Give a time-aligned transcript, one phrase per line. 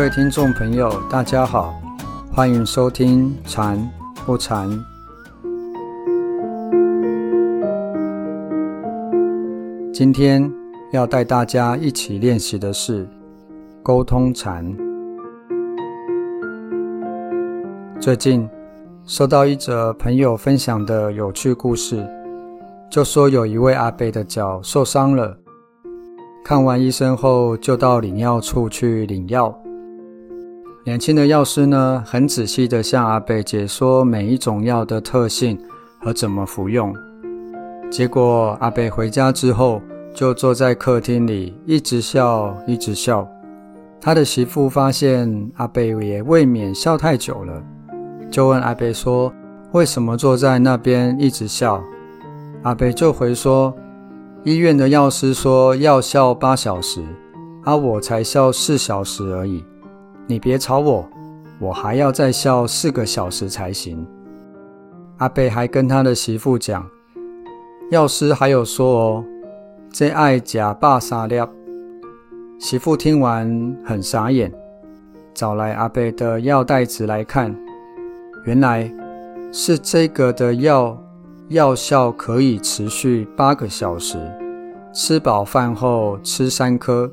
[0.00, 1.78] 各位听众朋友，大家好，
[2.32, 3.78] 欢迎收听《禅
[4.24, 4.66] 不禅》。
[9.92, 10.50] 今天
[10.90, 13.06] 要带大家一起练习的是
[13.82, 14.74] 沟通禅。
[18.00, 18.48] 最近
[19.04, 22.08] 收到一则朋友分享的有趣故事，
[22.90, 25.36] 就说有一位阿伯的脚受伤了，
[26.42, 29.54] 看完医生后就到领药处去领药。
[30.82, 35.58] 年轻的药师呢，很仔细地向阿贝解说每一种药的特性
[35.98, 36.94] 和怎么服用。
[37.90, 39.82] 结果阿贝回家之后，
[40.14, 43.28] 就坐在客厅里一直笑，一直笑。
[44.00, 47.62] 他的媳妇发现阿贝也未免笑太久了，
[48.30, 49.30] 就问阿贝说
[49.72, 51.82] ：“为什么坐在那边一直笑？”
[52.64, 53.74] 阿贝就回说
[54.44, 57.02] ：“医院的药师说要笑八小时，
[57.64, 59.62] 而我才笑四小时而已。”
[60.30, 61.04] 你别吵我，
[61.58, 64.06] 我还要再笑四个小时才行。
[65.16, 66.86] 阿贝还跟他的媳妇讲，
[67.90, 69.24] 药师还有说哦，
[69.92, 71.42] 这爱假霸沙粒。
[72.60, 74.52] 媳妇听完很傻眼，
[75.34, 77.52] 找来阿贝的药袋子来看，
[78.46, 78.88] 原来
[79.50, 80.96] 是这个的药
[81.48, 84.16] 药效可以持续八个小时，
[84.94, 87.12] 吃饱饭后吃三颗。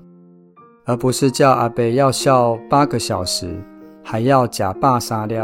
[0.88, 3.62] 而不是叫阿贝要笑八个小时，
[4.02, 5.36] 还要假扮沙粒。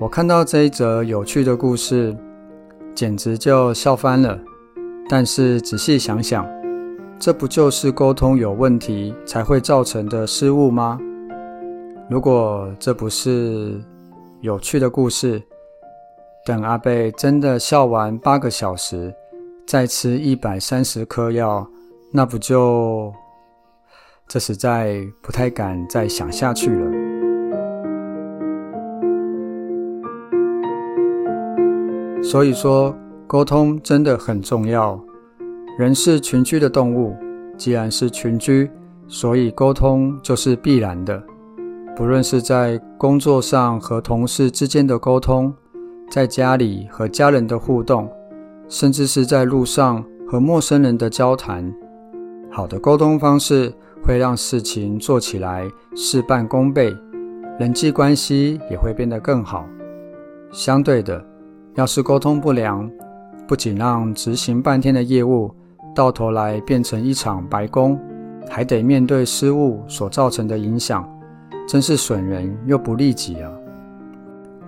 [0.00, 2.16] 我看到这一则有趣的故事，
[2.94, 4.38] 简直就笑翻了。
[5.06, 6.46] 但是仔细想想，
[7.18, 10.98] 这不就是沟通有问题才会造成的失误吗？
[12.08, 13.78] 如果这不是
[14.40, 15.42] 有趣的故事，
[16.46, 19.14] 等阿贝真的笑完八个小时，
[19.66, 21.68] 再吃一百三十颗药，
[22.10, 23.12] 那不就……
[24.28, 26.92] 这实在不太敢再想下去了。
[32.22, 32.94] 所以说，
[33.26, 35.02] 沟通真的很重要。
[35.78, 37.16] 人是群居的动物，
[37.56, 38.70] 既然是群居，
[39.06, 41.22] 所以沟通就是必然的。
[41.96, 45.54] 不论是在工作上和同事之间的沟通，
[46.10, 48.06] 在家里和家人的互动，
[48.68, 51.72] 甚至是在路上和陌生人的交谈，
[52.50, 53.72] 好的沟通方式。
[54.02, 56.96] 会让事情做起来事半功倍，
[57.58, 59.66] 人际关系也会变得更好。
[60.50, 61.22] 相对的，
[61.74, 62.90] 要是沟通不良，
[63.46, 65.54] 不仅让执行半天的业务
[65.94, 68.00] 到头来变成一场白工，
[68.48, 71.06] 还得面对失误所造成的影响，
[71.68, 73.52] 真是损人又不利己啊！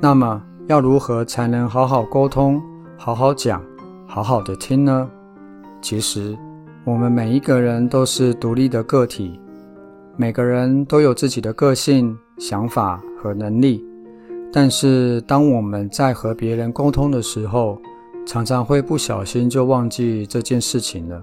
[0.01, 2.61] 那么，要如何才能好好沟通、
[2.97, 3.63] 好好讲、
[4.07, 5.11] 好好的听呢？
[5.81, 6.37] 其实。
[6.85, 9.39] 我们每一个人都是独立的个体，
[10.17, 13.85] 每个人都有自己的个性、想法和能力。
[14.51, 17.79] 但是，当我们在和别人沟通的时候，
[18.27, 21.23] 常常会不小心就忘记这件事情了，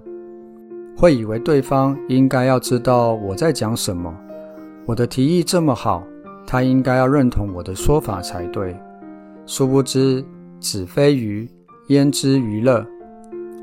[0.95, 4.15] 会以为对方应该要知道我在讲什么，
[4.85, 6.03] 我的提议这么好，
[6.45, 8.75] 他应该要认同我的说法才对。
[9.47, 10.23] 殊不知，
[10.59, 11.49] 子非鱼，
[11.87, 12.85] 焉知鱼乐？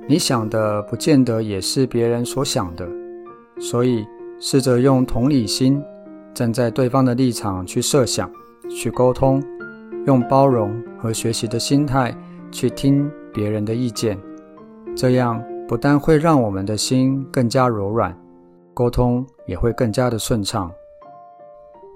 [0.06, 2.86] 你想的不见得也是别人所想的，
[3.58, 4.06] 所以
[4.38, 5.82] 试着用同理心，
[6.34, 8.30] 站在对方的立场去设想、
[8.68, 9.42] 去沟通，
[10.06, 12.14] 用包容和学习的心态
[12.50, 14.18] 去听别人的意见，
[14.94, 18.14] 这样不但会让我们的心更加柔软，
[18.74, 20.70] 沟通也会更加的顺畅。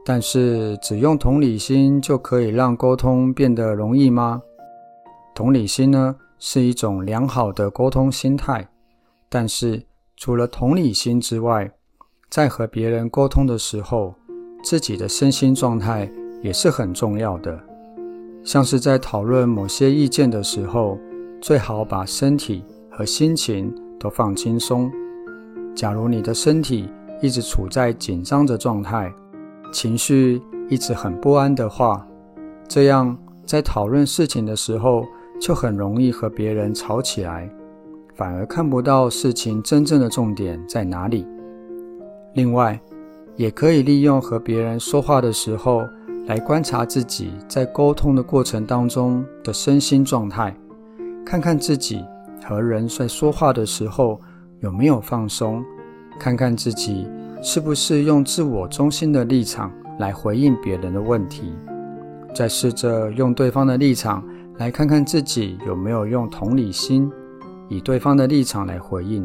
[0.03, 4.41] 但是，只用同理心就可以让沟通变得容易吗？
[5.35, 6.17] 同理心呢？
[6.39, 8.69] 是一种良好的沟通心态，
[9.29, 9.83] 但是
[10.17, 11.71] 除了同理心之外，
[12.31, 14.15] 在和别人沟通的时候，
[14.63, 16.11] 自己的身心状态
[16.41, 17.59] 也是很重要的。
[18.45, 20.97] 像是在讨论某些意见的时候，
[21.41, 24.91] 最好把身体和心情都放轻松。
[25.75, 26.89] 假如你的身体
[27.21, 29.13] 一直处在紧张的状态，
[29.73, 32.07] 情绪一直很不安的话，
[32.69, 35.05] 这样在讨论事情的时候。
[35.41, 37.49] 就很容易和别人吵起来，
[38.15, 41.27] 反而看不到事情真正的重点在哪里。
[42.35, 42.79] 另外，
[43.37, 45.83] 也可以利用和别人说话的时候，
[46.27, 50.55] 来观察自己在沟通的过程当中的身心状态，
[51.25, 52.05] 看看自己
[52.45, 54.21] 和人在说话的时候
[54.61, 55.65] 有没有放松，
[56.19, 57.09] 看看自己
[57.43, 61.55] 是不是用自我中心的立场来回应别人的问题，
[62.35, 64.23] 再试着用对方的立场。
[64.59, 67.09] 来看看自己有没有用同理心，
[67.69, 69.25] 以对方的立场来回应。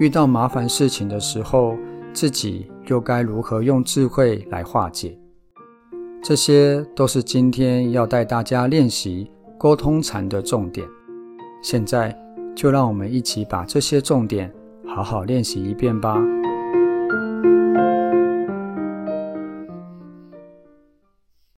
[0.00, 1.76] 遇到麻烦事情的时候，
[2.12, 5.16] 自己又该如何用智慧来化解？
[6.20, 10.84] 这些都是今天要带大家练习沟通禅的重点。
[11.62, 12.16] 现在
[12.56, 14.52] 就让我们一起把这些重点
[14.84, 16.18] 好好练习一遍吧。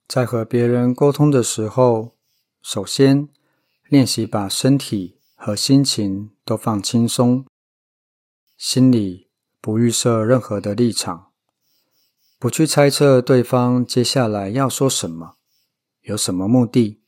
[0.10, 2.10] 在和别人沟通的时候，
[2.62, 3.28] 首先
[3.90, 7.46] 练习把身体和心情都放轻松，
[8.56, 9.30] 心里
[9.60, 11.32] 不预设任何的立场，
[12.38, 15.38] 不去猜测对方接下来要说什么，
[16.02, 17.02] 有什么目的，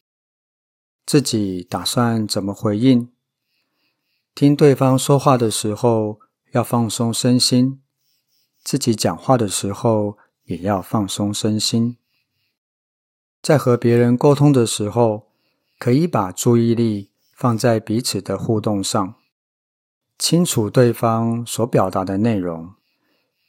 [1.06, 3.12] 自己打算怎么回应。
[4.34, 6.20] 听对方说话的时候
[6.54, 7.84] 要放松身心，
[8.64, 11.98] 自己讲话的时候也要放松身心。
[13.44, 15.33] 在和别人沟通的时候，
[15.84, 19.16] 可以把注意力放在彼此的互动上，
[20.18, 22.76] 清楚对方所表达的内容，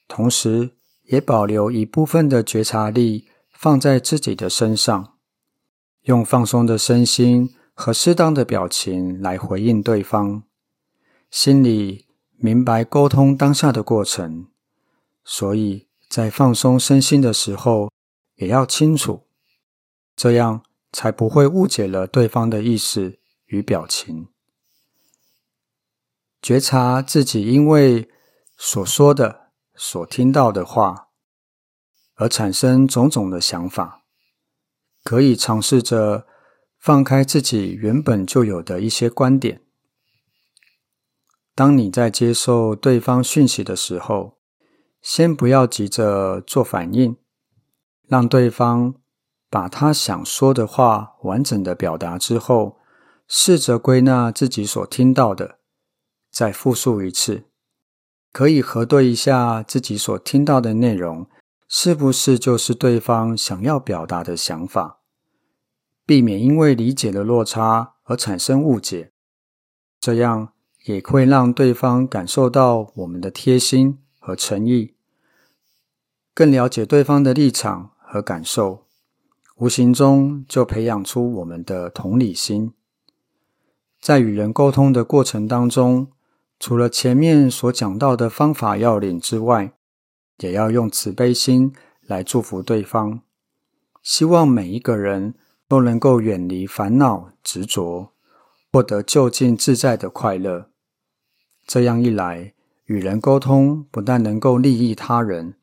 [0.08, 0.72] 同时
[1.04, 5.14] 也保留一部分的觉察力放在自己的身上，
[6.06, 10.42] 用放松的身心和适当的表情来回应对方，
[11.30, 12.06] 心里
[12.36, 14.48] 明白沟通当下的过程，
[15.22, 17.92] 所以在放松身心的时候，
[18.34, 19.22] 也要清楚。
[20.16, 20.62] 这样
[20.94, 24.28] 才不会误解了对方的意思与表情，
[26.40, 28.08] 觉察自己因为
[28.56, 31.08] 所说的、所听到的话
[32.14, 34.04] 而产生种种的想法，
[35.02, 36.28] 可以尝试着
[36.78, 39.62] 放开自己原本就有的一些观点。
[41.56, 44.38] 当你在接受对方讯息的时候，
[45.02, 47.16] 先不要急着做反应，
[48.06, 48.94] 让对方。
[49.54, 52.80] 把他想说的话完整的表达之后，
[53.28, 55.60] 试着归纳自己所听到的，
[56.28, 57.44] 再复述一次，
[58.32, 61.28] 可以核对一下自己所听到的内容
[61.68, 64.98] 是不是就是对方想要表达的想法，
[66.04, 69.12] 避免因为理解的落差而产生误解。
[70.00, 70.48] 这样
[70.86, 74.96] 也会让对方感受到我们的贴心和诚意，
[76.34, 78.80] 更了解对方的立场和感受。
[79.56, 82.72] 无形中就培养出我们的同理心，
[84.00, 86.08] 在与人沟通的过程当中，
[86.58, 89.72] 除了前面所讲到的方法要领之外，
[90.38, 93.20] 也要用慈悲心来祝福对方，
[94.02, 95.34] 希望每一个人
[95.68, 98.10] 都能够远离烦恼执着，
[98.72, 100.68] 获得就近自在的快乐。
[101.64, 102.54] 这样一来，
[102.86, 105.54] 与人沟通不但能够利益他人，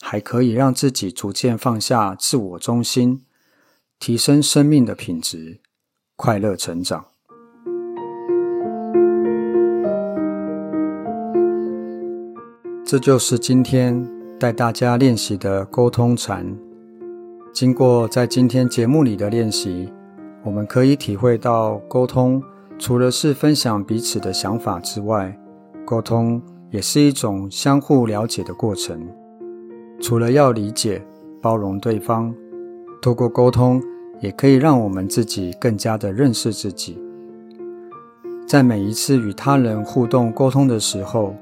[0.00, 3.24] 还可以让自己逐渐放下自我中心。
[4.00, 5.58] 提升生命的品质，
[6.14, 7.06] 快乐成长。
[12.86, 14.08] 这就是今天
[14.38, 16.56] 带大家练习的沟通禅。
[17.52, 19.92] 经过在今天节目里的练习，
[20.44, 22.40] 我们可以体会到，沟通
[22.78, 25.36] 除了是分享彼此的想法之外，
[25.84, 26.40] 沟通
[26.70, 29.06] 也是一种相互了解的过程。
[30.00, 31.04] 除了要理解、
[31.42, 32.32] 包容对方。
[33.00, 33.82] 透过沟通，
[34.20, 36.98] 也可以让我们自己更加的认识自己。
[38.46, 41.34] 在每一次与他人互动沟通的时候，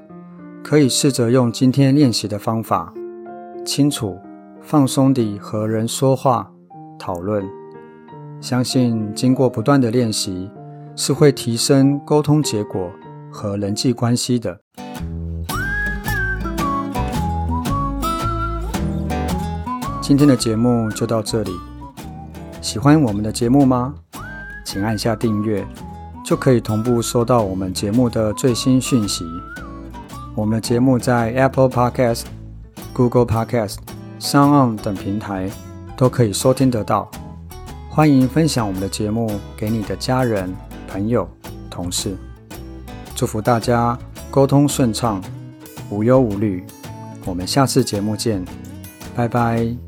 [0.63, 2.93] 可以试着用今天练习的方法，
[3.65, 4.17] 清楚、
[4.61, 6.51] 放松地和人说话、
[6.99, 7.43] 讨论。
[8.39, 10.51] 相信经过不断的练习，
[10.95, 12.91] 是会提升沟通结果
[13.31, 14.59] 和人际关系的。
[20.07, 21.51] 今天的节目就到这里。
[22.61, 23.93] 喜欢我们的节目吗？
[24.63, 25.67] 请按下订阅，
[26.23, 29.25] 就可以同步收到我们节目的最新讯息。
[30.33, 32.23] 我们的节目在 Apple Podcast、
[32.93, 33.79] Google Podcast、
[34.17, 35.51] Sound 等平台
[35.97, 37.11] 都可以收听得到。
[37.89, 40.55] 欢迎分享我们的节目给你的家人、
[40.87, 41.29] 朋友、
[41.69, 42.15] 同事。
[43.13, 43.99] 祝福大家
[44.31, 45.21] 沟通顺畅，
[45.89, 46.65] 无忧无虑。
[47.25, 48.45] 我们下次节目见，
[49.13, 49.86] 拜拜。